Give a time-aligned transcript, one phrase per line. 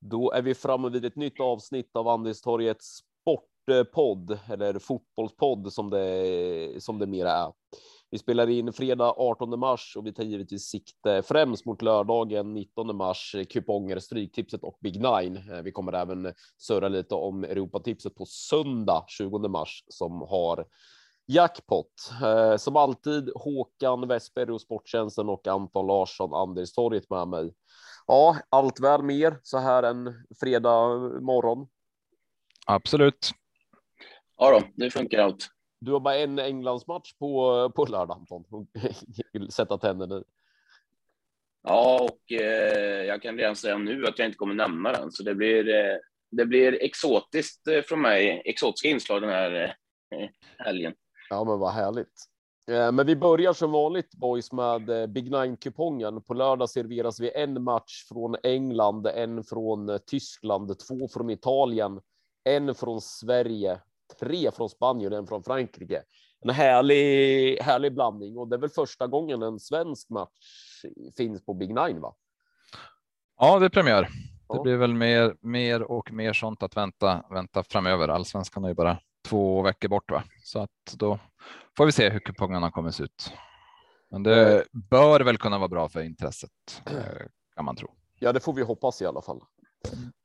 [0.00, 6.82] Då är vi framme vid ett nytt avsnitt av Andelstorgets sportpodd eller fotbollspodd som det
[6.82, 7.52] som det mera är.
[8.12, 12.96] Vi spelar in fredag 18 mars och vi tar givetvis sikte främst mot lördagen 19
[12.96, 15.36] mars, kuponger, stryktipset och Big Nine.
[15.36, 20.66] Eh, vi kommer även surra lite om Europatipset på söndag 20 mars som har
[21.26, 21.92] jackpot.
[22.22, 27.52] Eh, som alltid Håkan Westberg och Sporttjänsten och Anton Larsson Anderstorget med mig.
[28.06, 30.88] Ja, allt väl mer så här en fredag
[31.20, 31.68] morgon.
[32.66, 33.30] Absolut.
[34.36, 35.48] Ja då, det funkar allt.
[35.80, 38.44] Du har bara en Englandsmatch på, på lördag, Anton.
[39.50, 40.22] Sätta tänderna i.
[41.62, 45.22] Ja, och eh, jag kan redan säga nu att jag inte kommer nämna den, så
[45.22, 45.96] det blir, eh,
[46.30, 49.76] det blir exotiskt eh, från mig, exotiska inslag den här
[50.14, 50.94] eh, helgen.
[51.30, 52.29] Ja, men vad härligt.
[52.70, 56.22] Eh, men vi börjar som vanligt boys med eh, Big Nine kupongen.
[56.22, 62.00] På lördag serveras vi en match från England, en från eh, Tyskland, två från Italien,
[62.44, 63.80] en från Sverige,
[64.20, 66.02] tre från Spanien och en från Frankrike.
[66.40, 70.82] En härlig, härlig blandning och det är väl första gången en svensk match
[71.16, 72.14] finns på Big Nine, va?
[73.38, 74.08] Ja, det är premiär.
[74.48, 74.54] Ja.
[74.54, 78.08] Det blir väl mer, mer och mer sånt att vänta, vänta framöver.
[78.08, 80.22] Allsvenskan är ju bara två veckor bort, va?
[80.44, 81.18] så att då
[81.76, 83.32] får vi se hur kupongerna kommer se ut.
[84.10, 86.50] Men det bör väl kunna vara bra för intresset
[86.86, 87.88] eh, kan man tro.
[88.18, 89.40] Ja, det får vi hoppas i alla fall.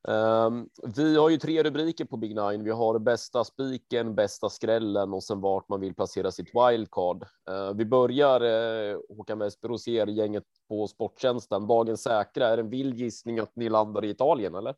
[0.07, 2.63] Um, vi har ju tre rubriker på Big Nine.
[2.63, 7.23] Vi har bästa spiken, bästa skrällen och sen vart man vill placera sitt wildcard.
[7.49, 11.67] Uh, vi börjar uh, Håkan Westberg och ser gänget på Sporttjänsten.
[11.67, 14.75] Dagens säkra är en vild gissning att ni landar i Italien eller?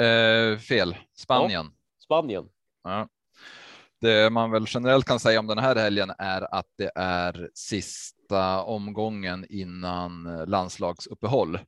[0.00, 0.96] Uh, fel.
[1.16, 1.66] Spanien.
[1.66, 2.48] Ja, Spanien.
[2.82, 3.08] Ja.
[4.00, 8.62] Det man väl generellt kan säga om den här helgen är att det är sista
[8.62, 11.58] omgången innan landslagsuppehåll.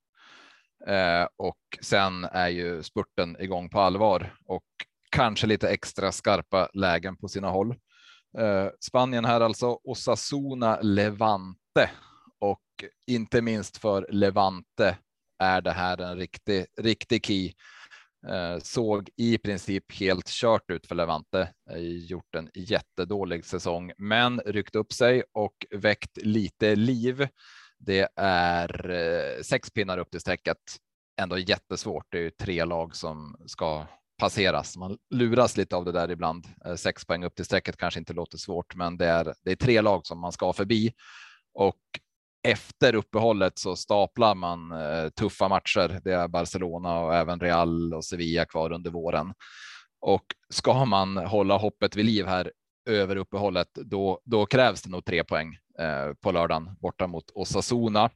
[0.86, 4.64] Eh, och sen är ju spurten igång på allvar och
[5.10, 7.74] kanske lite extra skarpa lägen på sina håll.
[8.38, 11.90] Eh, Spanien här alltså Osasuna Levante
[12.40, 12.60] och
[13.06, 14.98] inte minst för Levante
[15.38, 17.52] är det här en riktig, riktig key
[18.28, 24.40] Eh, såg i princip helt kört ut för Levante, eh, gjort en jättedålig säsong, men
[24.40, 27.28] ryckt upp sig och väckt lite liv.
[27.78, 30.58] Det är eh, sex pinnar upp till strecket.
[31.20, 32.06] Ändå jättesvårt.
[32.08, 33.86] Det är ju tre lag som ska
[34.18, 34.76] passeras.
[34.76, 36.46] Man luras lite av det där ibland.
[36.76, 39.80] Sex poäng upp till strecket kanske inte låter svårt, men det är, det är tre
[39.80, 40.92] lag som man ska förbi
[41.54, 41.80] och
[42.42, 46.00] efter uppehållet så staplar man eh, tuffa matcher.
[46.04, 49.34] Det är Barcelona och även Real och Sevilla kvar under våren.
[50.00, 52.52] Och ska man hålla hoppet vid liv här
[52.90, 58.10] över uppehållet, då, då krävs det nog tre poäng eh, på lördagen borta mot Osasuna.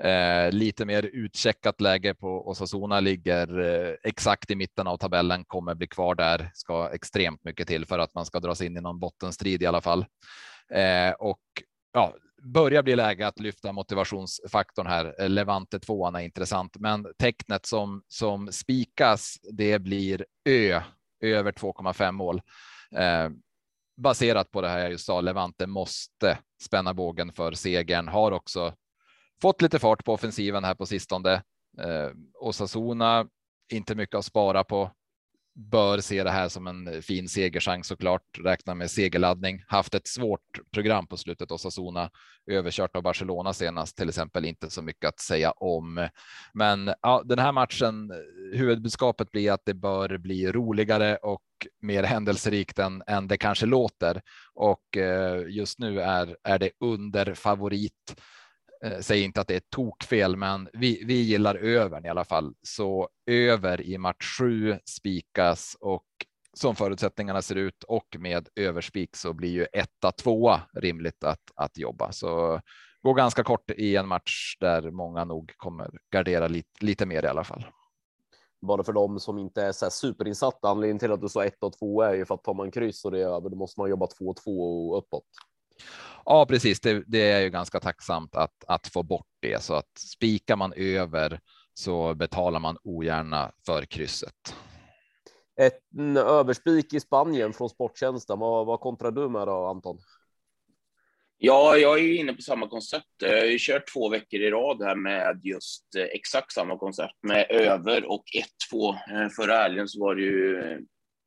[0.00, 5.74] Eh, lite mer utcheckat läge på Osasuna ligger eh, exakt i mitten av tabellen, kommer
[5.74, 6.50] bli kvar där.
[6.54, 9.80] Ska extremt mycket till för att man ska dras in i någon bottenstrid i alla
[9.80, 10.06] fall.
[10.74, 11.40] Eh, och
[11.92, 15.14] ja, börjar bli läge att lyfta motivationsfaktorn här.
[15.18, 20.80] Eh, Levante tvåan är intressant, men tecknet som som spikas, det blir ö
[21.20, 22.42] över 2,5 mål.
[22.96, 23.30] Eh,
[23.96, 28.74] baserat på det här jag just sa, Levante måste spänna bågen för segern, har också
[29.42, 31.32] fått lite fart på offensiven här på sistone.
[31.78, 33.26] Eh, Osasuna,
[33.72, 34.90] inte mycket att spara på
[35.58, 38.22] bör se det här som en eh, fin segerchans såklart.
[38.44, 39.62] Räkna med segerladdning.
[39.66, 41.52] Haft ett svårt program på slutet.
[41.52, 42.10] Osasuna
[42.50, 44.44] överkört av Barcelona senast till exempel.
[44.44, 46.08] Inte så mycket att säga om.
[46.54, 48.10] Men ja, den här matchen.
[48.10, 51.42] Eh, huvudbudskapet blir att det bör bli roligare och
[51.82, 54.22] mer händelserikt än, än det kanske låter.
[54.54, 58.14] Och eh, just nu är, är det under favorit
[58.84, 62.54] Eh, säger inte att det är tokfel, men vi, vi gillar övern i alla fall.
[62.62, 66.04] Så över i match sju spikas och
[66.52, 71.78] som förutsättningarna ser ut och med överspik så blir ju etta tvåa rimligt att, att
[71.78, 72.12] jobba.
[72.12, 72.60] Så
[73.02, 77.28] går ganska kort i en match där många nog kommer gardera lite, lite mer i
[77.28, 77.66] alla fall.
[78.60, 80.68] Bara för dem som inte är så här superinsatta.
[80.68, 83.04] Anledningen till att du sa ett och två är ju för att tar man kryss
[83.04, 85.24] och det är över, då måste man jobba två och två och uppåt.
[86.24, 86.80] Ja, precis.
[86.80, 90.72] Det, det, är ju ganska tacksamt att, att få bort det så att spikar man
[90.76, 91.40] över
[91.74, 94.54] så betalar man ogärna för krysset.
[95.60, 95.80] Ett
[96.16, 98.38] överspik i Spanien från Sporttjänsten.
[98.38, 99.98] Vad, vad kontrar du med då, Anton?
[101.40, 103.06] Ja, jag är inne på samma koncept.
[103.18, 107.18] Jag har ju kört två veckor i rad här med just eh, exakt samma koncept
[107.22, 108.24] med över och
[108.72, 108.94] 1-2.
[108.94, 110.78] Eh, förra helgen så var det ju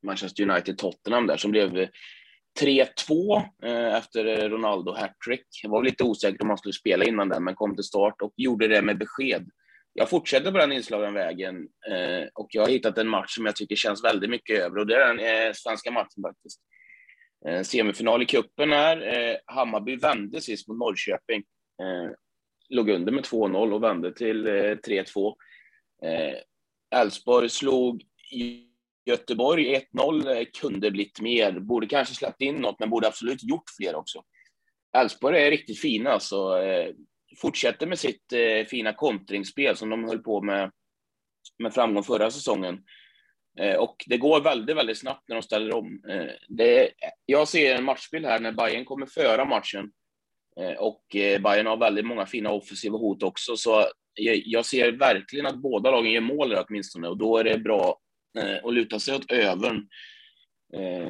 [0.05, 1.87] Manchester United Tottenham där som blev
[2.59, 5.45] 3-2 eh, efter Ronaldo hattrick.
[5.63, 8.33] Jag var lite osäker om han skulle spela innan den, men kom till start och
[8.37, 9.49] gjorde det med besked.
[9.93, 11.55] jag fortsätter på den inslagna vägen
[11.89, 14.87] eh, och jag har hittat en match som jag tycker känns väldigt mycket över och
[14.87, 16.61] det är den eh, svenska matchen faktiskt.
[17.47, 19.01] Eh, semifinal i cupen här.
[19.01, 21.43] Eh, Hammarby vände sist mot Norrköping.
[21.81, 22.11] Eh,
[22.69, 25.33] låg under med 2-0 och vände till eh, 3-2.
[26.05, 28.03] Eh, Elfsborg slog
[29.05, 33.69] Göteborg 1-0, eh, kunde blivit mer, borde kanske släppt in något, men borde absolut gjort
[33.77, 34.23] fler också.
[34.97, 36.89] Elfsborg är riktigt fina, så eh,
[37.37, 40.71] fortsätter med sitt eh, fina kontringsspel som de höll på med
[41.59, 42.83] med framgång förra säsongen.
[43.59, 46.03] Eh, och det går väldigt, väldigt snabbt när de ställer om.
[46.09, 46.89] Eh, det,
[47.25, 49.91] jag ser en matchbild här när Bayern kommer föra matchen
[50.59, 54.91] eh, och eh, Bayern har väldigt många fina offensiva hot också, så jag, jag ser
[54.91, 57.99] verkligen att båda lagen gör mål åtminstone och då är det bra
[58.37, 59.87] Eh, och luta sig åt övern.
[60.73, 61.09] Eh,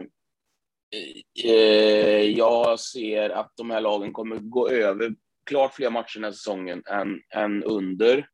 [1.45, 5.15] eh, jag ser att de här lagen kommer gå över
[5.45, 8.27] klart fler matcher den här säsongen än, än under.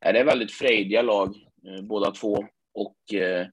[0.00, 1.34] Det är väldigt frejdiga lag,
[1.82, 2.46] båda två.
[2.74, 3.46] Och eh,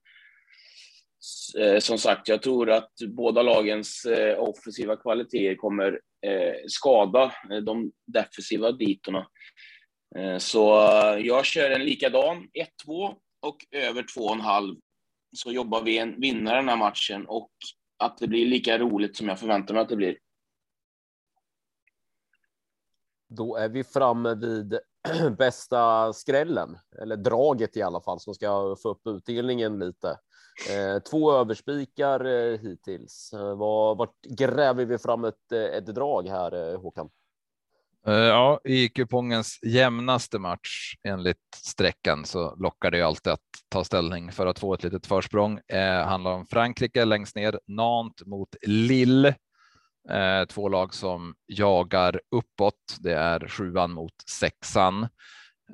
[1.58, 7.56] eh, som sagt, jag tror att båda lagens eh, offensiva kvaliteter kommer eh, skada eh,
[7.56, 9.26] de defensiva ditorna.
[10.16, 10.68] Eh, så
[11.22, 12.48] jag kör en likadan,
[12.86, 14.80] 1-2 och över 2,5
[15.36, 17.50] så jobbar vi en vinnare den här matchen och
[17.96, 20.18] att det blir lika roligt som jag förväntar mig att det blir.
[23.28, 24.78] Då är vi framme vid
[25.38, 30.18] bästa skrällen eller draget i alla fall som ska få upp utdelningen lite.
[30.70, 33.32] Eh, två överspikar eh, hittills.
[33.32, 37.10] Eh, Var vart gräver vi fram ett, ett drag här Håkan?
[38.08, 43.84] Eh, ja, i kupongens jämnaste match enligt sträckan så lockar det ju alltid att ta
[43.84, 45.60] ställning för att få ett litet försprång.
[45.68, 49.28] Eh, handlar om Frankrike längst ner, Nantes mot Lille.
[50.10, 52.96] Eh, två lag som jagar uppåt.
[53.00, 55.08] Det är sjuan mot sexan.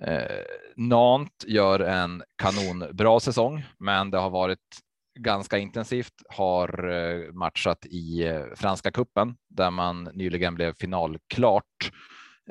[0.03, 0.43] Eh,
[0.77, 4.79] Nant gör en kanonbra säsong, men det har varit
[5.19, 11.91] ganska intensivt, har eh, matchat i eh, Franska kuppen där man nyligen blev finalklart.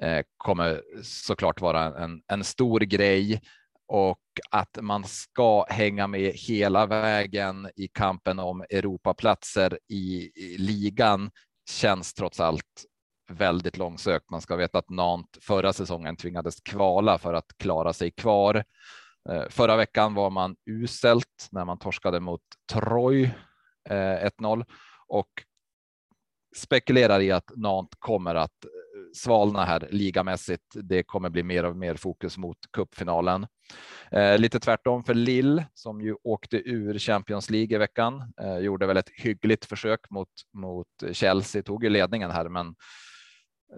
[0.01, 3.41] Eh, kommer såklart vara en, en stor grej
[3.87, 4.19] och
[4.51, 11.31] att man ska hänga med hela vägen i kampen om Europaplatser i, i ligan
[11.69, 12.85] känns trots allt
[13.29, 14.29] väldigt långsökt.
[14.29, 18.63] Man ska veta att Nant förra säsongen tvingades kvala för att klara sig kvar.
[19.29, 22.41] Eh, förra veckan var man uselt när man torskade mot
[22.71, 23.23] Troy
[23.89, 24.65] eh, 1-0
[25.07, 25.29] och
[26.55, 28.65] spekulerar i att Nant kommer att
[29.15, 30.63] svalna här ligamässigt.
[30.73, 33.47] Det kommer bli mer och mer fokus mot cupfinalen.
[34.11, 38.33] Eh, lite tvärtom för Lill som ju åkte ur Champions League i veckan.
[38.41, 42.75] Eh, gjorde väl ett hyggligt försök mot mot Chelsea, tog ju ledningen här, men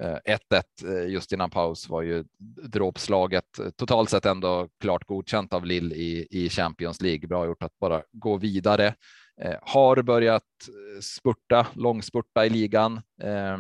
[0.02, 2.24] eh, 1-1 eh, just innan paus var ju
[2.64, 3.46] dråpslaget.
[3.76, 7.28] Totalt sett ändå klart godkänt av Lill i, i Champions League.
[7.28, 8.96] Bra gjort att bara gå vidare.
[9.42, 13.02] Eh, har börjat eh, spurta, långspurta i ligan.
[13.22, 13.58] Eh,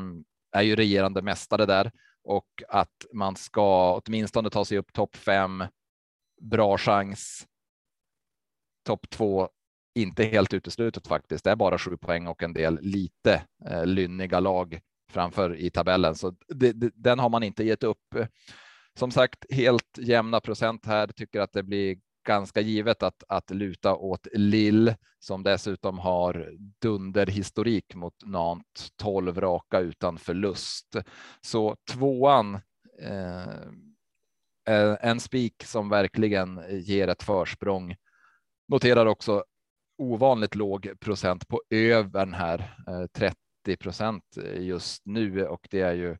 [0.55, 1.91] är ju regerande mästare där
[2.23, 5.63] och att man ska åtminstone ta sig upp topp fem.
[6.41, 7.47] Bra chans.
[8.85, 9.49] Topp två,
[9.95, 11.43] inte helt uteslutet faktiskt.
[11.43, 14.79] Det är bara sju poäng och en del lite eh, lynniga lag
[15.11, 18.15] framför i tabellen, så det, det, den har man inte gett upp.
[18.99, 21.07] Som sagt, helt jämna procent här.
[21.07, 26.49] Tycker att det blir ganska givet att, att luta åt Lill som dessutom har
[26.81, 30.95] dunderhistorik mot Nant 12 raka utan förlust.
[31.41, 32.55] Så tvåan
[34.69, 37.95] eh, en spik som verkligen ger ett försprång.
[38.67, 39.43] Noterar också
[39.97, 43.35] ovanligt låg procent på övern här, eh, 30
[43.79, 44.23] procent
[44.59, 46.17] just nu och det är ju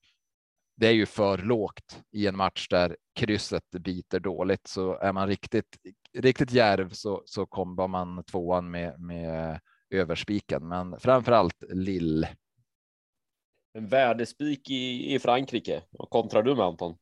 [0.76, 4.68] det är ju för lågt i en match där krysset biter dåligt.
[4.68, 5.78] Så är man riktigt,
[6.14, 12.28] riktigt järv så, så kommer man tvåan med, med överspiken, men framför allt Lill.
[13.74, 15.84] En värdespik i, i Frankrike.
[15.92, 16.98] Vad kontrar du med Anton?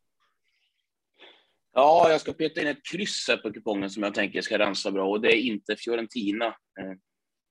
[1.74, 4.92] Ja, jag ska peta in ett kryss här på kupongen som jag tänker ska rensa
[4.92, 6.46] bra och det är inte Fiorentina.
[6.46, 6.94] Eh,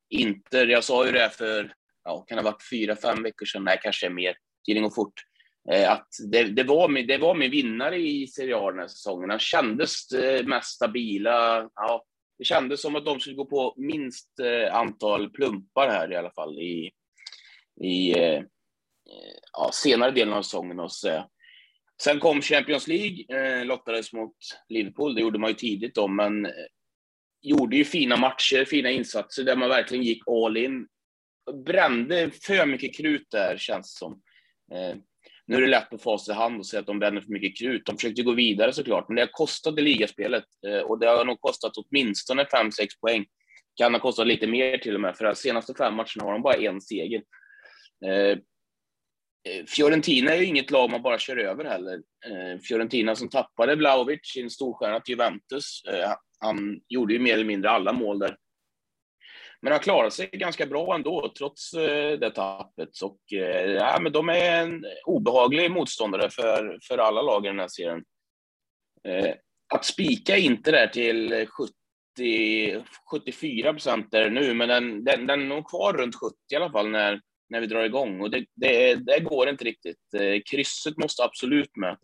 [0.09, 1.75] Inter, jag sa ju det för,
[2.05, 4.37] ja, kan det ha varit fyra, fem veckor sedan, nej, kanske mer,
[4.67, 5.25] tiden går fort.
[5.71, 8.89] Eh, att det, det, var min, det var min vinnare i Serie A den här
[8.89, 9.31] säsongen.
[9.31, 11.69] Han kändes eh, mest stabila.
[11.75, 12.05] Ja,
[12.39, 16.31] det kändes som att de skulle gå på minst eh, antal plumpar här i alla
[16.31, 16.91] fall i,
[17.81, 18.15] i
[19.53, 20.81] ja, senare delen av säsongen.
[20.81, 21.31] Och så.
[22.03, 24.37] Sen kom Champions League, lottades mot
[24.69, 25.15] Liverpool.
[25.15, 26.49] Det gjorde man ju tidigt då, men
[27.43, 30.87] gjorde ju fina matcher, fina insatser där man verkligen gick all in.
[31.67, 34.23] Brände för mycket krut där, känns det som
[35.53, 37.59] nu är det lätt att fasa i hand och säga att de bränner för mycket
[37.59, 37.87] krut.
[37.87, 41.25] De försökte gå vidare såklart, men det har kostat det ligaspelet eh, och det har
[41.25, 43.27] nog kostat åtminstone 5-6 poäng.
[43.77, 46.43] Kan ha kostat lite mer till och med, för de senaste fem matcherna har de
[46.43, 47.23] bara en seger.
[48.07, 48.39] Eh,
[49.49, 52.03] eh, Fiorentina är ju inget lag man bara kör över heller.
[52.69, 55.83] Fiorentina som tappade Vlahovic, sin storstjärna till Juventus.
[56.39, 58.37] Han gjorde ju mer eller mindre alla mål där.
[59.63, 63.03] Men har klarat sig ganska bra ändå, trots eh, det tappet.
[63.03, 67.59] Och, eh, ja, men de är en obehaglig motståndare för, för alla lag i den
[67.59, 68.05] här serien.
[69.09, 69.35] Eh,
[69.75, 71.47] att spika inte där till
[72.19, 76.57] 70, 74 procent där nu, men den, den, den är nog kvar runt 70 i
[76.57, 78.21] alla fall när, när vi drar igång.
[78.21, 79.99] Och det, det, det går inte riktigt.
[80.51, 81.97] Krysset måste absolut med.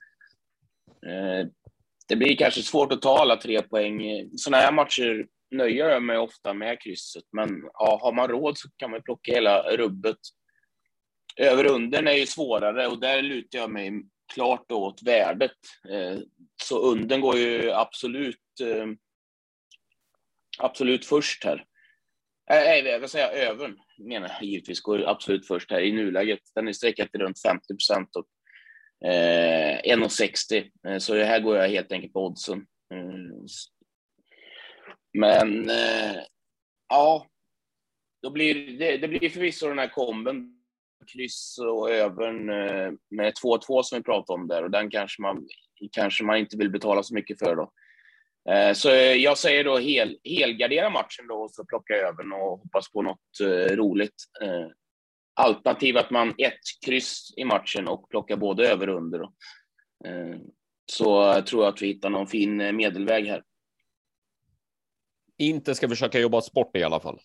[2.08, 4.02] Det blir kanske svårt att ta alla tre poäng.
[4.36, 8.68] Sådana här matcher nöjer jag mig ofta med krysset, men ja, har man råd så
[8.76, 10.18] kan man plocka hela rubbet.
[11.36, 13.92] Över under är ju svårare och där lutar jag mig
[14.34, 15.56] klart åt värdet.
[15.90, 16.18] Eh,
[16.62, 18.86] så under går ju absolut, eh,
[20.58, 21.64] absolut först här.
[22.50, 25.92] Eh, nej, jag vad säga jag, övern menar jag givetvis går absolut först här i
[25.92, 26.40] nuläget.
[26.54, 28.26] Den är sträckad till runt 50 procent och
[29.08, 30.70] eh, 1,60.
[30.88, 32.66] Eh, så här går jag helt enkelt på oddsen.
[32.94, 33.46] Eh,
[35.18, 36.16] men eh,
[36.88, 37.26] ja,
[38.22, 40.54] då blir det, det blir förvisso den här komben,
[41.12, 45.48] kryss och övern eh, med 2-2 som vi pratade om där och den kanske man,
[45.92, 47.72] kanske man inte vill betala så mycket för då.
[48.52, 52.92] Eh, så jag säger då hel, helgardera matchen då och så plocka övern och hoppas
[52.92, 54.24] på något eh, roligt.
[54.42, 54.68] Eh,
[55.34, 59.18] alternativ att man ett kryss i matchen och plockar både över och under.
[59.18, 59.32] Då.
[60.04, 60.36] Eh,
[60.92, 63.42] så tror jag att vi hittar någon fin eh, medelväg här
[65.38, 67.20] inte ska försöka jobba sport i alla fall.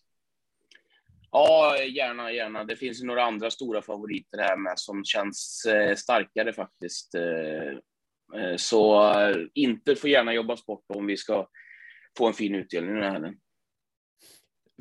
[1.35, 2.63] Ja, gärna, gärna.
[2.63, 7.15] Det finns några andra stora favoriter här med som känns eh, starkare faktiskt.
[7.15, 9.13] Eh, eh, så
[9.53, 11.47] inte får gärna jobba sport om vi ska
[12.17, 13.35] få en fin utdelning den här helgen.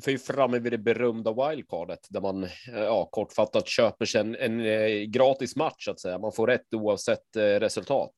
[0.03, 5.11] För ju framme vid det berömda wildcardet där man ja, kortfattat köper sig en, en,
[5.11, 6.19] gratis match att säga.
[6.19, 8.15] Man får rätt oavsett resultat.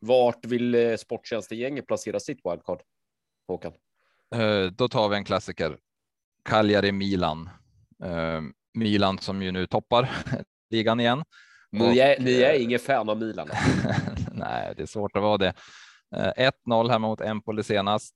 [0.00, 2.82] Vart vill sporttjänstegänget placera sitt wildcard?
[3.48, 3.72] Håkan?
[4.34, 5.78] Eh, då tar vi en klassiker.
[6.44, 7.50] Cagliari Milan.
[8.04, 8.40] Eh,
[8.74, 10.10] Milan som ju nu toppar
[10.70, 11.24] ligan igen.
[11.70, 13.48] Ni är, ni är ingen fan av Milan?
[14.32, 15.54] Nej, det är svårt att vara det.
[16.14, 18.14] 1-0 eh, här mot Empoli senast.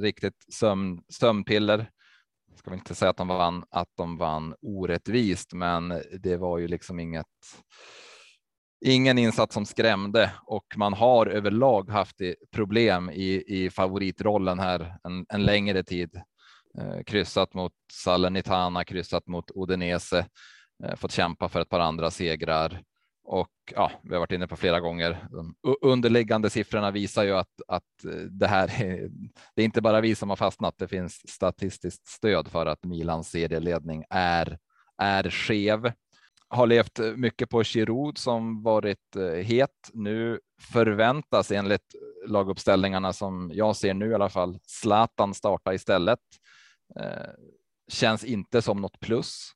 [0.00, 1.90] Riktigt sömn, sömnpiller.
[2.56, 6.68] Ska vi inte säga att de vann, att de vann orättvist, men det var ju
[6.68, 7.26] liksom inget
[8.80, 12.16] ingen insats som skrämde och man har överlag haft
[12.52, 16.22] problem i, i favoritrollen här en, en längre tid.
[16.78, 20.26] Eh, kryssat mot Salernitana, kryssat mot Udinese,
[20.84, 22.82] eh, fått kämpa för ett par andra segrar
[23.30, 25.28] och ja, vi har varit inne på flera gånger.
[25.30, 29.08] De underliggande siffrorna visar ju att, att eh, det här är,
[29.54, 30.74] det är inte bara vi som har fastnat.
[30.78, 34.58] Det finns statistiskt stöd för att Milans serieledning är,
[35.02, 35.92] är skev
[36.50, 39.90] har levt eh, mycket på Giroud som varit eh, het.
[39.92, 46.20] Nu förväntas enligt eh, laguppställningarna som jag ser nu i alla fall Zlatan starta istället.
[47.00, 47.30] Eh,
[47.88, 49.52] känns inte som något plus.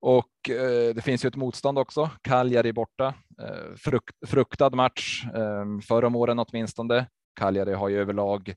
[0.00, 2.10] Och eh, det finns ju ett motstånd också.
[2.22, 3.14] Cagliari borta.
[3.76, 5.24] Frukt, fruktad match
[5.88, 7.06] förra om åren åtminstone.
[7.40, 8.54] Cagliari har ju överlag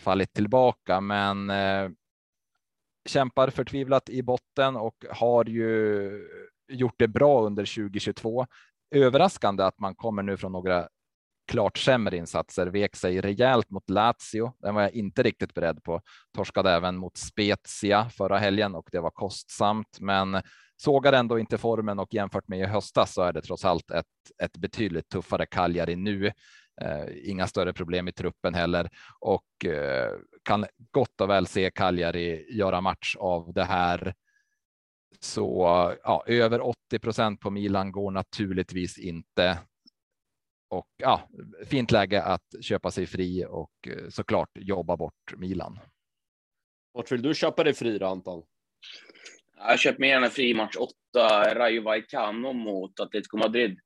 [0.00, 1.52] fallit tillbaka, men
[3.08, 6.10] kämpar förtvivlat i botten och har ju
[6.72, 8.46] gjort det bra under 2022.
[8.94, 10.88] Överraskande att man kommer nu från några
[11.48, 14.52] klart sämre insatser, vek sig rejält mot Lazio.
[14.58, 16.00] Den var jag inte riktigt beredd på.
[16.36, 20.42] Torskade även mot Spezia förra helgen och det var kostsamt, men
[20.76, 24.06] sågar ändå inte formen och jämfört med i höstas så är det trots allt ett,
[24.42, 26.26] ett betydligt tuffare Cagliari nu.
[26.80, 28.88] Eh, inga större problem i truppen heller
[29.20, 30.10] och eh,
[30.44, 34.14] kan gott och väl se Cagliari göra match av det här
[35.20, 35.66] så
[36.02, 39.58] ja, över 80 procent på Milan går naturligtvis inte.
[40.72, 41.28] Och ja,
[41.66, 45.78] fint läge att köpa sig fri och eh, såklart jobba bort Milan.
[46.92, 48.42] Vart vill du köpa dig fri då, Anton?
[49.56, 53.78] Jag köper mig gärna fri match 8, Rayo Vallecano mot Atletico Madrid.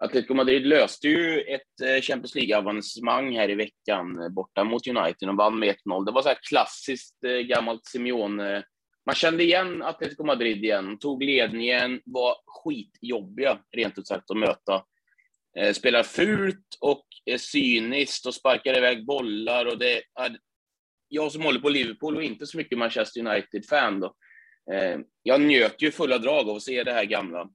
[0.00, 5.28] Atletico Madrid löste ju ett eh, Champions League-avancemang här i veckan eh, borta mot United
[5.28, 6.04] och vann med 1-0.
[6.04, 8.64] Det var så här klassiskt gammalt Simeone
[9.06, 14.84] man kände igen Atletico Madrid igen, tog ledningen, var skitjobbiga rent ut sagt att möta.
[15.56, 20.38] Eh, spelar fult och är cyniskt och sparkar iväg bollar och det är,
[21.08, 24.14] jag som håller på Liverpool och inte så mycket Manchester United-fan då.
[24.72, 27.48] Eh, jag njöt ju fulla drag av att se det här gamla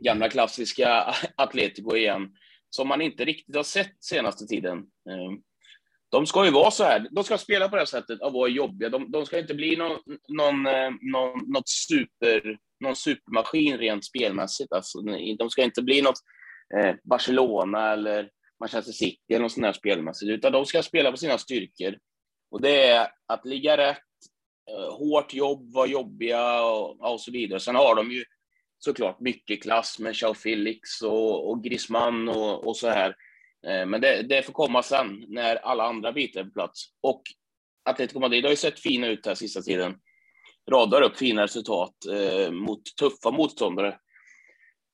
[0.00, 2.36] gamla klassiska Atletico igen,
[2.70, 4.78] som man inte riktigt har sett senaste tiden.
[4.78, 5.32] Eh,
[6.10, 7.08] de ska ju vara så här.
[7.10, 8.88] De ska spela på det här sättet och vara jobbiga.
[8.88, 9.98] De, de ska inte bli någon,
[10.28, 14.72] någon, eh, någon, något super, någon supermaskin rent spelmässigt.
[14.72, 15.00] Alltså,
[15.38, 16.18] de ska inte bli något
[16.76, 21.16] eh, Barcelona eller Manchester City eller något sånt där spelmässigt, utan de ska spela på
[21.16, 21.98] sina styrkor.
[22.50, 23.98] Och det är att ligga rätt,
[24.70, 27.60] eh, hårt jobb, vara jobbiga och, och så vidare.
[27.60, 28.24] Sen har de ju
[28.78, 33.14] såklart mycket klass med Chao Felix och, och Griezmann och, och så här.
[33.66, 36.84] Eh, men det, det får komma sen när alla andra bitar är på plats.
[37.00, 37.22] Och
[37.84, 39.98] Atletico Madrid har ju sett fina ut här sista tiden.
[40.70, 43.98] Radar upp fina resultat eh, mot tuffa motståndare.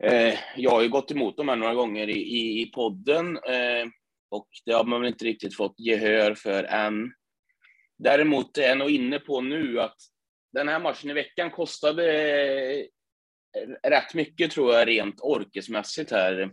[0.04, 3.86] Eh, jag har ju gått emot dem här några gånger i, i, i podden eh,
[4.30, 7.12] och det har man väl inte riktigt fått gehör för än.
[7.98, 9.96] Däremot är jag nog inne på nu att
[10.52, 12.04] den här matchen i veckan kostade
[13.56, 16.50] eh, rätt mycket tror jag rent orkesmässigt här.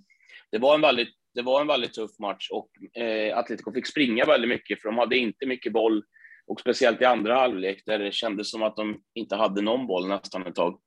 [0.51, 4.25] Det var en väldigt, det var en väldigt tuff match och eh, Atletico fick springa
[4.25, 6.03] väldigt mycket för de hade inte mycket boll
[6.47, 10.07] och speciellt i andra halvlek där det kändes som att de inte hade någon boll
[10.07, 10.79] nästan ett tag.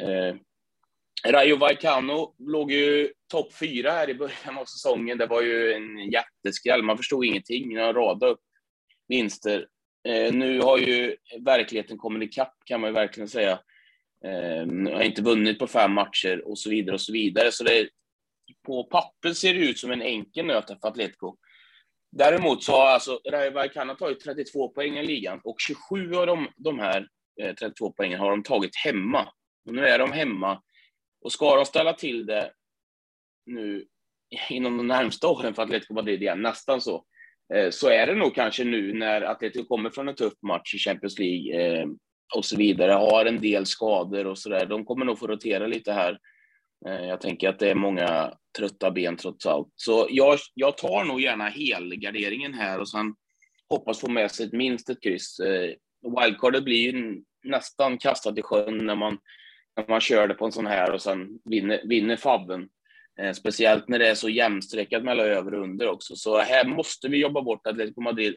[0.00, 0.34] Eh,
[1.26, 5.18] Rayo Vallecano låg ju topp fyra här i början av säsongen.
[5.18, 6.82] Det var ju en jätteskräll.
[6.82, 7.74] Man förstod ingenting.
[7.74, 8.40] De radade upp
[9.08, 9.66] vinster.
[10.08, 13.60] Eh, nu har ju verkligheten kommit ikapp kan man ju verkligen säga.
[14.24, 17.52] Eh, har inte vunnit på fem matcher och så vidare och så vidare.
[17.52, 17.88] Så det,
[18.66, 21.36] på papper ser det ut som en enkel nöt för Atletico.
[22.12, 26.48] Däremot så har alltså Rayo Vallecano tagit 32 poäng i ligan och 27 av de,
[26.56, 27.08] de här
[27.42, 29.28] eh, 32 poängen har de tagit hemma.
[29.66, 30.62] Och nu är de hemma
[31.20, 32.52] och ska de ställa till det
[33.46, 33.86] nu
[34.50, 37.04] inom de närmsta åren för Atletico Madrid igen, nästan så,
[37.54, 40.78] eh, så är det nog kanske nu när Atletico kommer från en tuff match i
[40.78, 41.86] Champions League eh,
[42.34, 44.66] och så vidare, har en del skador och så där.
[44.66, 46.18] De kommer nog få rotera lite här.
[46.86, 49.72] Eh, jag tänker att det är många trötta ben trots allt.
[49.74, 53.14] Så jag, jag tar nog gärna helgarderingen här och sen
[53.70, 55.40] hoppas få med sig minst ett kryss.
[55.40, 55.70] Eh,
[56.02, 59.18] wildcardet blir ju nästan kastat i sjön när man
[59.76, 62.68] när man kör det på en sån här och sen vinner, vinner Fabben.
[63.20, 66.16] Eh, speciellt när det är så jämnstreckat mellan över och under också.
[66.16, 68.36] Så här måste vi jobba bort Atletico Madrid,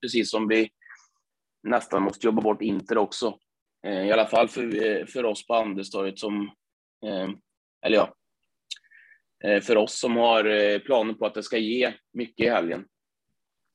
[0.00, 0.70] precis som vi
[1.62, 3.38] nästan måste jobba bort Inter också.
[3.86, 6.50] I alla fall för, för oss på Anderstorget som,
[7.84, 8.14] eller ja,
[9.44, 12.84] eh, för oss som har planer på att det ska ge mycket i helgen.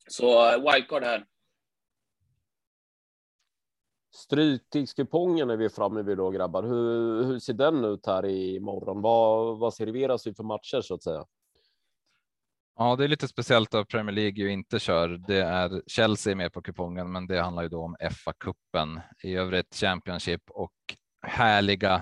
[0.08, 1.26] Så wildcard här.
[4.16, 6.64] Stryktidskupongen är vi framme vid då grabbar.
[6.64, 9.02] Hur, hur ser den ut här i morgon?
[9.02, 11.26] Vad, vad serveras vi för matcher så att säga?
[12.76, 15.08] Ja, det är lite speciellt att Premier League ju inte kör.
[15.28, 19.02] Det är Chelsea med på kupongen, men det handlar ju då om FA-cupen.
[19.24, 20.74] I övrigt Championship och
[21.22, 22.02] härliga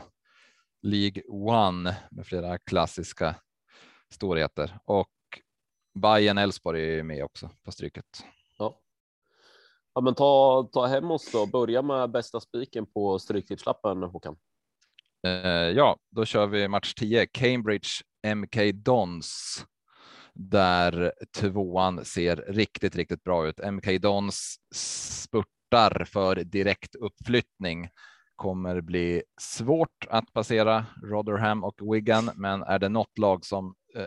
[0.82, 3.36] League One med flera klassiska
[4.14, 5.10] storheter och
[6.02, 8.06] Bayern Elfsborg är med också på stryket.
[9.98, 11.46] Ja, men ta, ta hem oss då.
[11.46, 14.38] Börja med bästa spiken på stryktipslappen Håkan.
[15.28, 17.28] Uh, ja, då kör vi match 10.
[17.28, 17.90] Cambridge
[18.36, 19.66] MK Dons.
[20.34, 23.60] Där tvåan ser riktigt, riktigt bra ut.
[23.72, 27.90] MK Dons spurtar för direkt uppflyttning.
[28.38, 34.06] Kommer bli svårt att passera Rotherham och Wigan, men är det något lag som eh,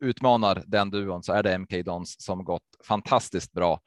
[0.00, 3.80] utmanar den duon så är det MK Dons som gått fantastiskt bra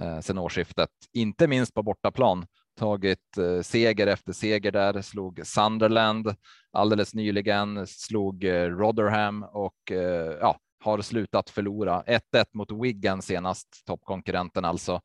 [0.00, 2.46] eh, sedan årsskiftet, inte minst på bortaplan
[2.78, 6.34] tagit eh, seger efter seger där, slog Sunderland
[6.72, 12.02] alldeles nyligen, slog eh, Rotherham och eh, ja, har slutat förlora.
[12.06, 12.20] 1-1
[12.52, 15.00] mot Wigan senast, toppkonkurrenten alltså.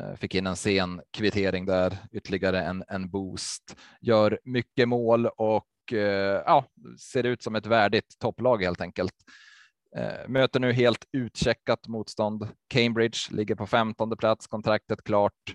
[0.00, 3.76] Eh, fick in en sen kvittering där, ytterligare en, en boost.
[4.00, 6.64] Gör mycket mål och eh, ja,
[6.98, 9.14] ser ut som ett värdigt topplag helt enkelt.
[9.96, 12.48] Eh, möter nu helt utcheckat motstånd.
[12.68, 15.54] Cambridge ligger på 15 plats, kontraktet klart.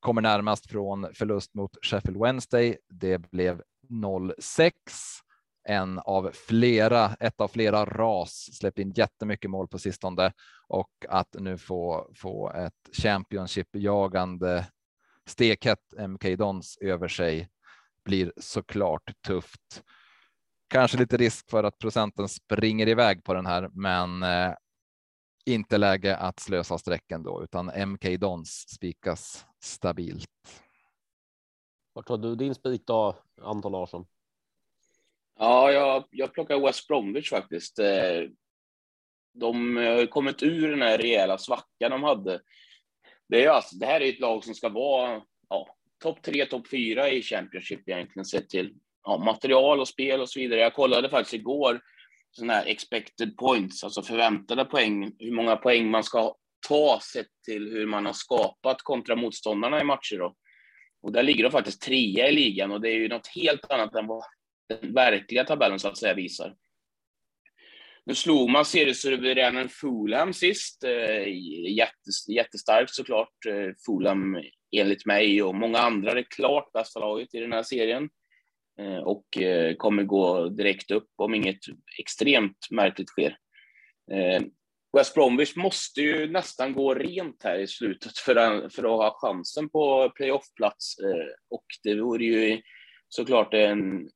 [0.00, 2.76] Kommer närmast från förlust mot Sheffield Wednesday.
[2.88, 4.72] Det blev 0-6.
[5.64, 10.32] En av flera, ett av flera ras, släppt in jättemycket mål på sistone
[10.68, 14.66] och att nu få, få ett Championship jagande
[15.26, 17.48] stekhett MK Dons över sig
[18.04, 19.82] blir såklart tufft.
[20.68, 24.54] Kanske lite risk för att procenten springer iväg på den här, men eh,
[25.46, 30.28] inte läge att slösa strecken då, utan MK Dons spikas stabilt.
[31.92, 34.06] Vart har du din spik då, Anton Larsson?
[35.42, 37.78] Ja, jag, jag plockar West Bromwich faktiskt.
[37.78, 38.22] Eh,
[39.34, 42.40] de eh, har kommit ur den här rejäla svackan de hade.
[43.28, 46.68] Det, är alltså, det här är ett lag som ska vara ja, topp tre, topp
[46.70, 48.74] fyra i Championship egentligen sett till
[49.04, 50.60] ja, material och spel och så vidare.
[50.60, 51.80] Jag kollade faktiskt igår
[52.30, 56.34] sådana här expected points, alltså förväntade poäng, hur många poäng man ska
[56.68, 60.18] ta sett till hur man har skapat kontra motståndarna i matcher.
[60.18, 60.34] Då.
[61.02, 63.94] Och där ligger de faktiskt trea i ligan och det är ju något helt annat
[63.94, 64.24] än vad
[64.70, 66.54] den verkliga tabellen så att säga visar.
[68.04, 70.84] Nu slog man seriesuveränen Fulham sist.
[70.84, 71.24] Eh,
[72.28, 73.46] jättestarkt såklart.
[73.46, 74.38] Eh, Fulham
[74.76, 78.08] enligt mig och många andra det klart bästa laget i den här serien.
[78.80, 81.58] Eh, och eh, kommer gå direkt upp om inget
[81.98, 83.36] extremt märkligt sker.
[84.96, 89.18] West Bromwich måste ju nästan gå rent här i slutet för att, för att ha
[89.20, 90.96] chansen på playoffplats.
[91.50, 92.62] Och det vore ju
[93.08, 94.08] såklart en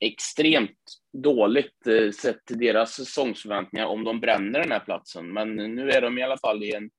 [0.00, 0.78] extremt
[1.12, 5.32] dåligt eh, sett till deras säsongsförväntningar om de bränner den här platsen.
[5.32, 6.90] Men nu är de i alla fall i en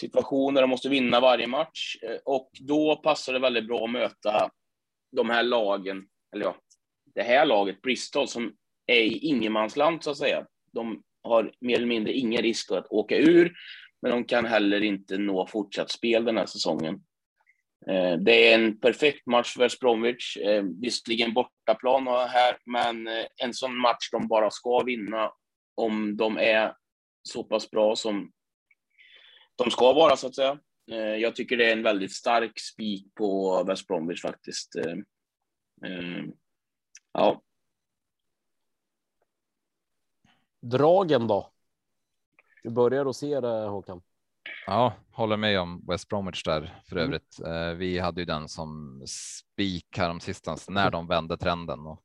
[0.00, 3.90] situation där de måste vinna varje match eh, och då passar det väldigt bra att
[3.90, 4.50] möta
[5.12, 6.56] de här lagen, eller ja,
[7.14, 10.46] det här laget, Bristol, som är i ingenmansland så att säga.
[10.72, 13.54] De har mer eller mindre ingen risk att åka ur,
[14.02, 17.00] men de kan heller inte nå fortsatt spel den här säsongen.
[17.86, 20.36] Eh, det är en perfekt match för West Bromwich.
[20.36, 25.32] Eh, visserligen bortaplan här, men eh, en sån match de bara ska vinna
[25.74, 26.74] om de är
[27.22, 28.32] så pass bra som
[29.56, 30.58] de ska vara, så att säga.
[31.18, 34.74] Jag tycker det är en väldigt stark spik på West Bromwich faktiskt.
[37.12, 37.42] Ja.
[40.60, 41.52] Dragen då?
[42.62, 44.02] Du börjar att se det Håkan?
[44.66, 47.08] Ja, håller med om West Bromwich där för mm.
[47.08, 47.38] övrigt.
[47.44, 47.78] Mm.
[47.78, 52.02] Vi hade ju den som spik här om sistens när de vände trenden och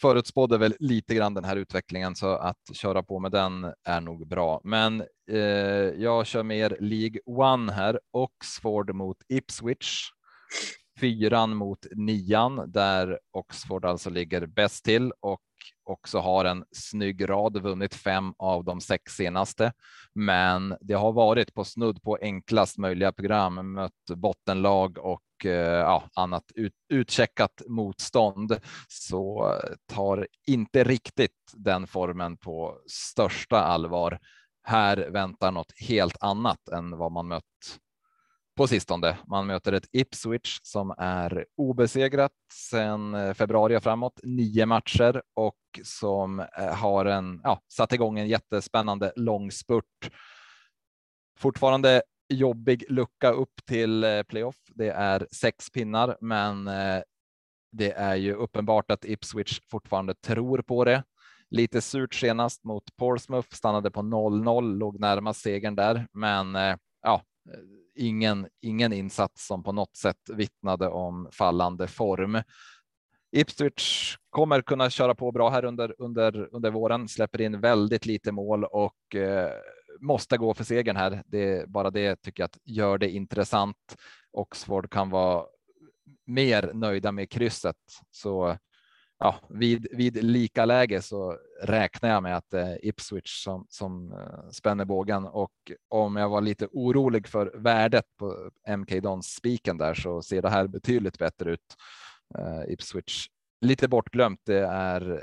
[0.00, 4.28] förutspådde väl lite grann den här utvecklingen så att köra på med den är nog
[4.28, 4.60] bra.
[4.64, 5.38] Men eh,
[5.96, 8.00] jag kör mer League One här.
[8.10, 10.10] Oxford mot Ipswich.
[11.00, 15.40] Fyran mot nian där Oxford alltså ligger bäst till och
[15.84, 19.72] också har en snygg rad, vunnit fem av de sex senaste.
[20.14, 26.04] Men det har varit på snudd på enklast möjliga program, mött bottenlag och eh, ja,
[26.14, 28.56] annat ut, utcheckat motstånd
[28.88, 34.18] så eh, tar inte riktigt den formen på största allvar.
[34.62, 37.44] Här väntar något helt annat än vad man mött
[38.60, 39.18] på sistone.
[39.26, 45.56] Man möter ett Ipswich som är obesegrat sedan eh, februari och framåt, nio matcher och
[45.82, 50.10] som eh, har en, ja, satt igång en jättespännande långspurt.
[51.38, 54.56] Fortfarande jobbig lucka upp till eh, playoff.
[54.74, 56.64] Det är sex pinnar, men
[57.72, 61.04] det är ju uppenbart att Ipswich fortfarande tror på det.
[61.50, 66.54] Lite surt senast mot Portsmouth, stannade på 0-0, låg närmast segern där, men
[67.02, 67.22] ja,
[67.94, 72.42] ingen, ingen insats som på något sätt vittnade om fallande form.
[73.32, 78.32] Ipswich kommer kunna köra på bra här under, under, under våren, släpper in väldigt lite
[78.32, 79.52] mål och eh,
[80.00, 81.22] måste gå för segern här.
[81.26, 83.96] Det bara det tycker jag att gör det intressant.
[84.32, 85.44] Oxford kan vara
[86.26, 87.76] mer nöjda med krysset,
[88.10, 88.56] så
[89.20, 94.12] ja, vid, vid lika läge så räknar jag med att det är Ipswich som, som
[94.12, 95.52] eh, spänner bågen och
[95.88, 100.42] om jag var lite orolig för värdet på eh, MK Dons spiken där så ser
[100.42, 101.76] det här betydligt bättre ut.
[102.38, 103.28] Uh, Ipswich
[103.60, 104.40] lite bortglömt.
[104.44, 105.22] Det är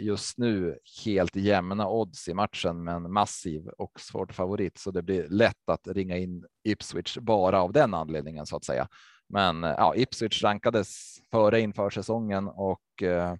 [0.00, 5.68] just nu helt jämna odds i matchen, men massiv Oxford favorit, så det blir lätt
[5.68, 8.88] att ringa in Ipswich bara av den anledningen så att säga.
[9.28, 13.34] Men eh, ja, Ipswich rankades före inför säsongen och eh,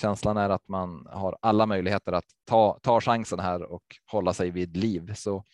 [0.00, 4.50] känslan är att man har alla möjligheter att ta, ta chansen här och hålla sig
[4.50, 5.12] vid liv.
[5.14, 5.44] Så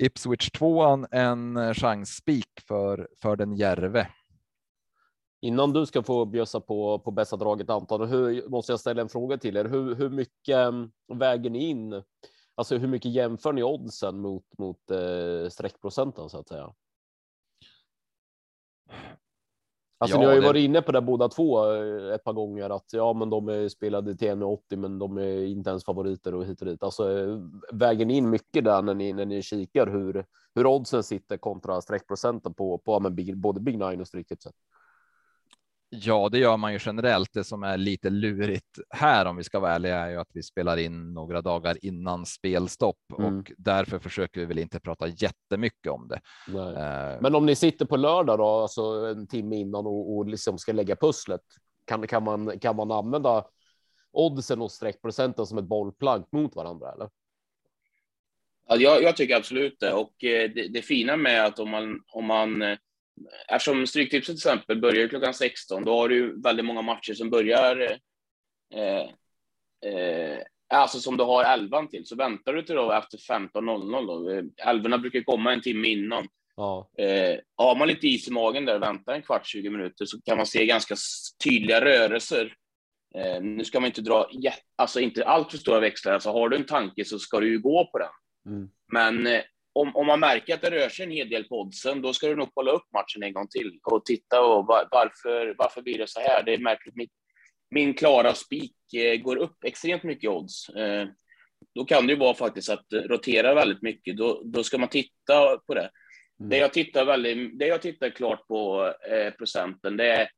[0.00, 4.08] Ipswich tvåan en eh, chansspik för, för den Järve.
[5.40, 9.08] Innan du ska få bjössa på, på bästa draget Anton, hur, måste jag ställa en
[9.08, 9.64] fråga till er.
[9.64, 12.02] Hur, hur mycket mm, väger ni in?
[12.54, 16.72] Alltså hur mycket jämför ni oddsen mot, mot eh, streckprocenten så att säga?
[19.98, 20.46] Alltså, ja, ni har ju det...
[20.46, 23.68] varit inne på det båda två eh, ett par gånger att ja, men de är
[23.68, 26.82] spelade till 1,80, men de är inte ens favoriter och hit och dit.
[26.82, 27.38] Alltså eh,
[27.72, 31.80] väger ni in mycket där när ni, när ni kikar hur, hur oddsen sitter kontra
[31.80, 34.54] streckprocenten på, på men, både Big Nine och Stryktipset?
[35.88, 37.32] Ja, det gör man ju generellt.
[37.32, 40.42] Det som är lite lurigt här, om vi ska vara ärliga, är ju att vi
[40.42, 43.38] spelar in några dagar innan spelstopp mm.
[43.38, 46.20] och därför försöker vi väl inte prata jättemycket om det.
[46.48, 50.58] Uh, Men om ni sitter på lördag då, alltså en timme innan och, och liksom
[50.58, 51.40] ska lägga pusslet,
[51.84, 53.44] kan, kan, man, kan man använda
[54.12, 56.92] oddsen och streckprocenten som ett bollplank mot varandra?
[56.92, 57.08] Eller?
[58.68, 59.92] Ja, jag, jag tycker absolut det.
[59.92, 62.78] Och eh, det, det fina med att om man, om man eh,
[63.48, 67.98] eftersom Stryktipset till exempel börjar klockan 16, då har du väldigt många matcher som börjar
[68.74, 69.08] eh,
[69.90, 70.38] eh,
[70.74, 74.42] alltså som du har elvan till, så väntar du till då efter 15.00 då.
[74.70, 76.28] Älvorna brukar komma en timme innan.
[76.56, 76.90] Ja.
[76.98, 80.20] Eh, har man lite is i magen där och väntar en kvart, 20 minuter så
[80.22, 80.94] kan man se ganska
[81.44, 82.54] tydliga rörelser.
[83.14, 84.30] Eh, nu ska man inte dra,
[84.76, 87.58] alltså inte allt för stora växlar, alltså har du en tanke så ska du ju
[87.58, 88.08] gå på den.
[88.46, 88.68] Mm.
[88.92, 89.42] Men eh,
[89.76, 92.26] om, om man märker att det rör sig en hel del på oddsen, då ska
[92.26, 95.98] du nog kolla upp matchen en gång till och titta och var, varför, varför blir
[95.98, 96.42] det så här?
[96.42, 96.96] Det är märkligt.
[96.96, 97.08] Min,
[97.70, 100.68] min klara spik eh, går upp extremt mycket odds.
[100.68, 101.08] Eh,
[101.74, 104.16] då kan det ju vara faktiskt att rotera väldigt mycket.
[104.16, 105.90] Då, då ska man titta på det.
[106.40, 106.50] Mm.
[106.50, 110.28] Det jag tittar väldigt, det jag tittar klart på eh, procenten, det är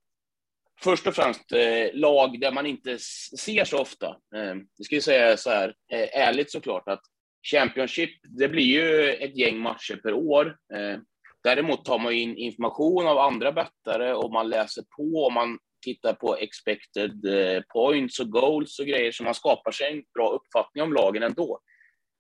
[0.81, 2.99] först och främst eh, lag där man inte
[3.39, 4.07] ser så ofta.
[4.07, 7.03] Eh, det ska jag säga så här, eh, ärligt såklart, att
[7.43, 10.47] Championship, det blir ju ett gäng matcher per år.
[10.75, 10.99] Eh,
[11.43, 16.13] däremot tar man in information av andra bettare och man läser på och man tittar
[16.13, 20.83] på expected eh, points och goals och grejer så man skapar sig en bra uppfattning
[20.83, 21.61] om lagen ändå.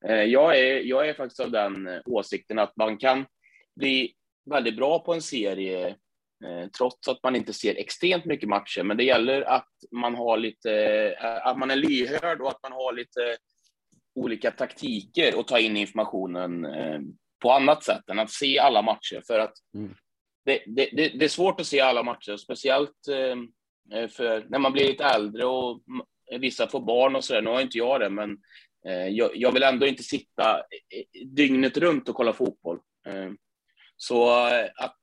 [0.08, 3.26] Eh, jag är, jag är faktiskt av den åsikten att man kan
[3.76, 4.12] bli
[4.50, 5.96] väldigt bra på en serie
[6.78, 8.82] trots att man inte ser extremt mycket matcher.
[8.82, 12.92] Men det gäller att man har lite, att man är lyhörd och att man har
[12.92, 13.36] lite
[14.18, 17.00] olika taktiker och ta in informationen eh,
[17.42, 19.22] på annat sätt än att se alla matcher.
[19.26, 19.94] För att mm.
[20.44, 24.72] det, det, det, är svårt att se alla matcher, speciellt eh, eh, för när man
[24.72, 25.80] blir lite äldre och
[26.40, 27.42] vissa får barn och så där.
[27.42, 28.38] Nu har inte jag det, men
[29.10, 30.62] jag, jag, vill ändå inte sitta
[31.36, 32.78] dygnet runt och kolla fotboll.
[33.96, 34.30] Så
[34.76, 35.00] att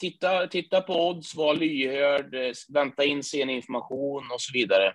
[0.00, 2.36] titta, titta på odds, vara lyhörd,
[2.68, 4.94] vänta in sen information och så vidare.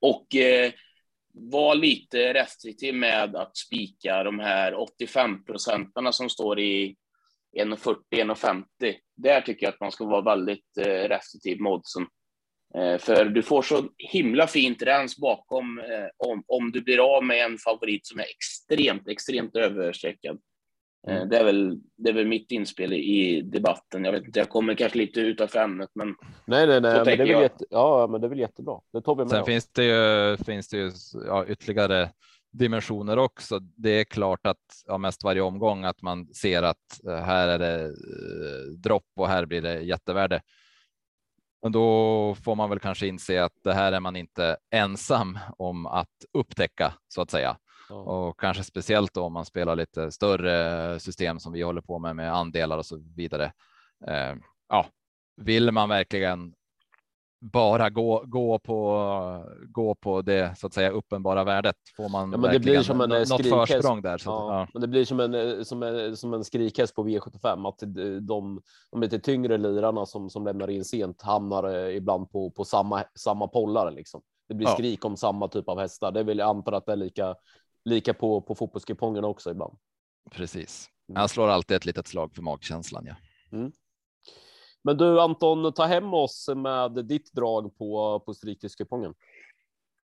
[0.00, 0.26] Och
[1.34, 6.96] var lite restriktiv med att spika de här 85 procentarna som står i
[7.56, 8.64] 1,40-1,50.
[9.16, 12.06] Där tycker jag att man ska vara väldigt eh, restriktiv med oddsen.
[12.74, 17.24] Eh, för du får så himla fint rens bakom eh, om, om du blir av
[17.24, 20.38] med en favorit som är extremt, extremt överstreckad.
[21.06, 21.28] Mm.
[21.28, 24.04] Det, är väl, det är väl mitt inspel i debatten.
[24.04, 26.08] Jag vet inte, jag kommer kanske lite utanför ämnet, men.
[26.46, 28.80] Nej, nej, nej, men det är väl jätte, ja, men det är väl jättebra.
[28.92, 29.30] Det tar vi med.
[29.30, 29.46] Sen oss.
[29.46, 30.90] finns det ju, finns det ju
[31.26, 32.10] ja, ytterligare
[32.52, 33.58] dimensioner också.
[33.58, 37.58] Det är klart att ja, mest varje omgång att man ser att eh, här är
[37.58, 40.40] det eh, dropp och här blir det jättevärde.
[41.62, 45.86] Men då får man väl kanske inse att det här är man inte ensam om
[45.86, 47.56] att upptäcka så att säga.
[47.96, 52.16] Och kanske speciellt då om man spelar lite större system som vi håller på med
[52.16, 53.52] med andelar och så vidare.
[54.06, 54.34] Eh,
[54.68, 54.86] ja,
[55.36, 56.54] vill man verkligen
[57.52, 62.38] bara gå, gå på, gå på det så att säga uppenbara värdet får man ja,
[62.38, 64.18] men det blir som en något försprång där.
[64.18, 64.68] Så ja, ja.
[64.72, 68.60] Men det blir som en, som en, som en skrikhäst på V75 att de, de
[69.00, 73.48] lite tyngre lirarna som, som lämnar in sent hamnar eh, ibland på, på samma, samma
[73.48, 74.22] pollar liksom.
[74.48, 76.12] Det blir skrik om samma typ av hästar.
[76.12, 77.34] Det vill jag anta att det är lika
[77.84, 79.78] lika på, på fotbollskupongerna också ibland.
[80.30, 80.90] Precis.
[81.08, 81.18] Mm.
[81.18, 83.06] Han slår alltid ett litet slag för magkänslan.
[83.06, 83.16] Ja.
[83.58, 83.72] Mm.
[84.84, 89.14] Men du Anton, ta hem oss med ditt drag på, på Stryktipskupongen.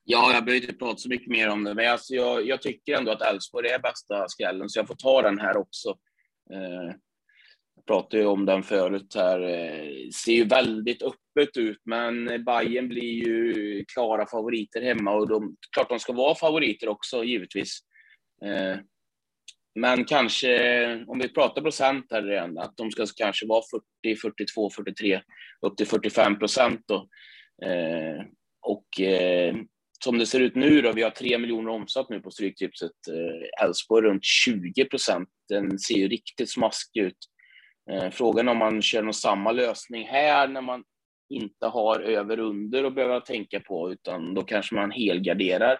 [0.04, 2.94] Ja, jag behöver inte prata så mycket mer om det, men alltså jag, jag tycker
[2.94, 5.88] ändå att Elfsborg är bästa skrällen, så jag får ta den här också.
[6.52, 6.94] Eh,
[7.88, 9.40] pratade ju om den förut här.
[9.40, 15.56] Eh, ser ju väldigt öppet ut, men Bayern blir ju klara favoriter hemma och de,
[15.74, 17.78] klart de ska vara favoriter också givetvis.
[18.44, 18.76] Eh,
[19.74, 23.62] men kanske, om vi pratar procent här redan, att de ska kanske vara
[24.02, 25.20] 40, 42, 43,
[25.66, 27.08] upp till 45 procent då.
[27.66, 28.24] Eh,
[28.60, 28.86] och
[30.04, 32.92] som det ser ut nu då, vi har 3 miljoner omsatt nu på Stryktipset.
[33.62, 35.28] Elfsborg runt 20 procent.
[35.48, 37.16] Den ser ju riktigt smaskig ut.
[37.90, 40.84] Eh, frågan frågan om man kör någon samma lösning här när man
[41.28, 45.78] inte har över under att behöva tänka på, utan då kanske man helgarderar.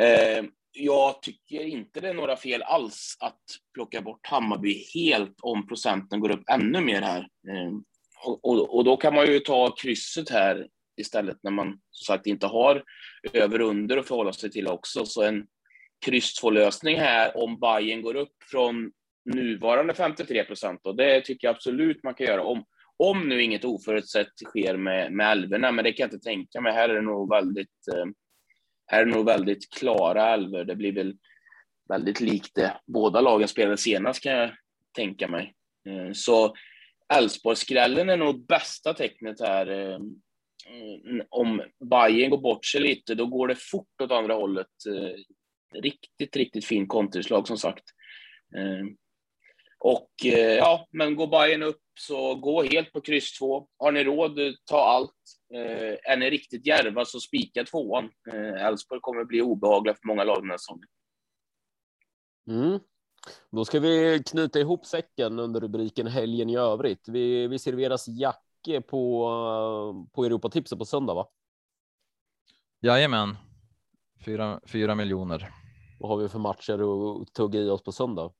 [0.00, 3.42] Eh, jag tycker inte det är några fel alls att
[3.74, 7.20] plocka bort Hammarby helt om procenten går upp ännu mer här.
[7.20, 7.72] Eh,
[8.24, 12.26] och, och, och, då kan man ju ta krysset här istället när man som sagt
[12.26, 12.84] inte har
[13.32, 15.06] över under att förhålla sig till också.
[15.06, 15.46] Så en
[16.06, 18.92] kryss 2-lösning här om Bayern går upp från
[19.24, 20.86] nuvarande 53 procent.
[20.86, 22.64] Och det tycker jag absolut man kan göra om,
[22.96, 26.72] om nu inget oförutsett sker med, med älvorna, men det kan jag inte tänka mig.
[26.72, 28.04] Här är det nog väldigt, eh,
[28.86, 30.64] här är det nog väldigt klara älvor.
[30.64, 31.16] Det blir väl
[31.88, 34.50] väldigt likt det båda lagen spelade senast kan jag
[34.96, 35.54] tänka mig.
[35.88, 36.54] Eh, så
[37.14, 39.66] Elfsborgsskrällen är nog bästa tecknet här.
[39.66, 39.98] Eh,
[41.28, 44.66] om Bayern går bort sig lite, då går det fort åt andra hållet.
[45.74, 47.84] Riktigt, riktigt fin kontrislag som sagt
[49.84, 53.68] och eh, ja, men går Bayern upp så gå helt på kryss 2.
[53.78, 55.14] Har ni råd, ta allt.
[55.54, 58.10] Eh, är ni riktigt järva så spika tvåan.
[58.32, 60.88] Eh, Elfsborg kommer bli obehagliga för många lag den här säsongen.
[62.48, 62.80] Mm.
[63.50, 67.08] Då ska vi knyta ihop säcken under rubriken helgen i övrigt.
[67.08, 71.28] Vi, vi serveras Jacke på, på Europatipset på söndag, va?
[72.80, 73.36] Jajamän.
[74.24, 75.54] Fyra, fyra miljoner.
[76.00, 76.72] Vad har vi för matcher
[77.22, 78.32] att tugga i oss på söndag?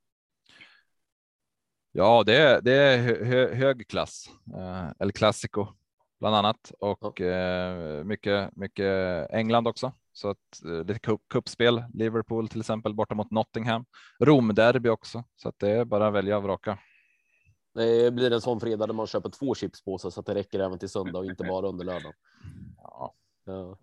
[1.95, 4.27] Ja, det är, det är hö, hög klass.
[4.55, 5.67] Eh, El Clasico
[6.21, 7.27] bland annat och ja.
[7.27, 9.93] eh, mycket, mycket England också.
[10.13, 13.85] Så att eh, lite kuppspel, Liverpool till exempel borta mot Nottingham,
[14.21, 15.25] Rom-derby också.
[15.37, 16.79] Så att det är bara att välja och vraka.
[17.75, 20.79] Det blir en sån fredag där man köper två chipspåsar så att det räcker även
[20.79, 22.13] till söndag och inte bara under lördag.
[22.83, 23.15] Ja.
[23.45, 23.79] ja.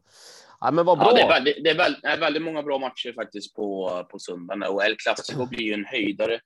[0.60, 1.08] Ja, men vad bra.
[1.08, 3.90] Ja, det, är väldigt, det, är väldigt, det är väldigt många bra matcher faktiskt på,
[4.12, 6.40] på söndagen och El Clasico blir ju en höjdare.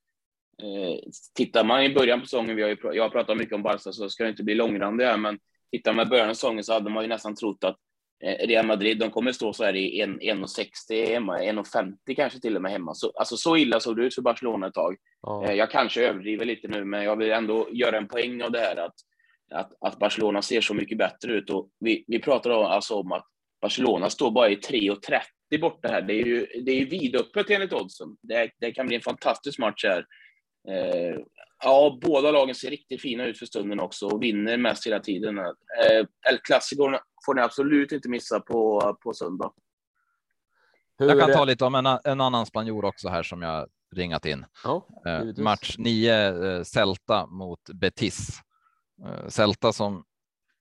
[0.62, 1.00] Eh,
[1.36, 3.92] tittar man i början på säsongen, vi har ju, jag har pratat mycket om Barca
[3.92, 5.40] så ska jag inte bli långrandig här, men
[5.72, 7.78] tittar man i början av säsongen så hade man ju nästan trott att
[8.24, 12.62] eh, Real Madrid, de kommer stå så här i 1,60 hemma, 1,50 kanske till och
[12.62, 12.94] med hemma.
[12.94, 14.96] Så, alltså så illa såg det ut för Barcelona ett tag.
[15.22, 15.46] Ja.
[15.46, 18.60] Eh, jag kanske överdriver lite nu, men jag vill ändå göra en poäng av det
[18.60, 18.96] här att,
[19.52, 21.50] att, att Barcelona ser så mycket bättre ut.
[21.50, 23.26] Och vi, vi pratar alltså om att
[23.62, 26.02] Barcelona står bara i 3.30 borta här.
[26.02, 28.08] Det är ju det är vidöppet enligt oddsen.
[28.22, 30.06] Det, det kan bli en fantastisk match här.
[30.68, 31.20] Eh,
[31.64, 35.38] ja, båda lagen ser riktigt fina ut för stunden också och vinner mest hela tiden.
[35.38, 36.84] Eh, El Clasico
[37.26, 39.52] får ni absolut inte missa på, på söndag.
[40.98, 44.46] Jag kan ta lite om en, en annan spanjor också här som jag ringat in.
[44.64, 48.40] Ja, eh, match 9, eh, Celta mot Betis.
[49.06, 50.04] Eh, Celta som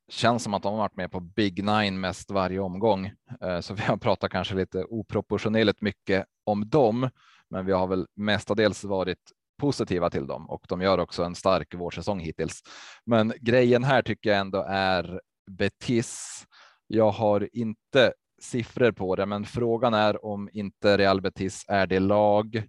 [0.08, 3.74] känns som att de har varit med på Big Nine mest varje omgång, eh, så
[3.74, 7.10] vi har pratat kanske lite oproportionerligt mycket om dem,
[7.50, 9.32] men vi har väl mestadels varit
[9.62, 12.62] positiva till dem och de gör också en stark vårsäsong hittills.
[13.06, 15.20] Men grejen här tycker jag ändå är
[15.50, 16.44] Betis.
[16.86, 22.00] Jag har inte siffror på det, men frågan är om inte Real Betis är det
[22.00, 22.62] lag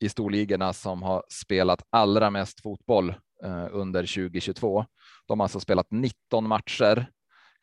[0.00, 3.08] i storligorna som har spelat allra mest fotboll
[3.44, 4.84] eh, under 2022.
[5.26, 7.10] De har alltså spelat 19 matcher,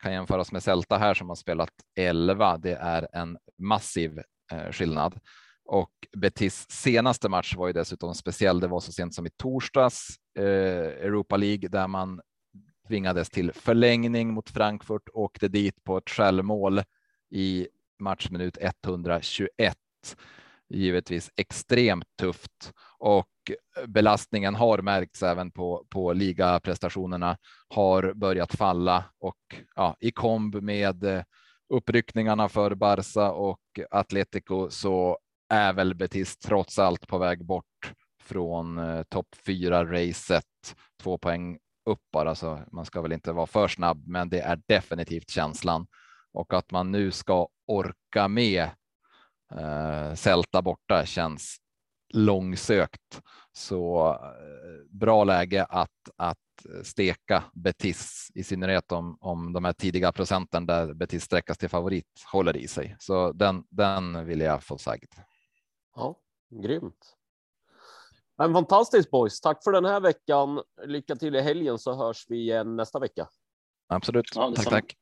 [0.02, 2.58] kan jämföras med Celta här som har spelat 11.
[2.58, 4.18] Det är en massiv
[4.52, 5.20] eh, skillnad.
[5.64, 8.60] Och Betis senaste match var ju dessutom speciell.
[8.60, 12.20] Det var så sent som i torsdags eh, Europa League där man
[12.88, 16.82] tvingades till förlängning mot Frankfurt, åkte dit på ett självmål
[17.30, 19.76] i matchminut 121.
[20.68, 23.28] Givetvis extremt tufft och
[23.86, 27.36] belastningen har märkts även på, på ligaprestationerna
[27.68, 29.36] har börjat falla och
[29.76, 31.22] ja, i komb med eh,
[31.68, 38.78] uppryckningarna för Barca och Atletico så är väl Betis trots allt på väg bort från
[38.78, 40.44] eh, topp fyra racet.
[41.02, 44.62] Två poäng upp bara, så man ska väl inte vara för snabb, men det är
[44.66, 45.86] definitivt känslan
[46.32, 48.62] och att man nu ska orka med
[49.54, 51.56] eh, Celta borta känns
[52.14, 53.22] långsökt.
[53.52, 56.38] Så eh, bra läge att, att
[56.82, 62.24] steka Betis, i synnerhet om, om de här tidiga procenten där Betis sträckas till favorit
[62.32, 62.96] håller i sig.
[62.98, 65.14] Så den, den vill jag få sagt.
[65.94, 67.16] Ja, grymt.
[68.38, 69.40] Men fantastiskt boys.
[69.40, 70.62] Tack för den här veckan.
[70.84, 73.28] Lycka till i helgen så hörs vi igen nästa vecka.
[73.86, 74.24] Absolut.
[74.34, 74.96] Ja, tack, tack.